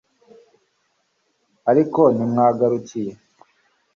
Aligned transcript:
ariko 1.71 2.01
ntimwangarukiye 2.15 3.11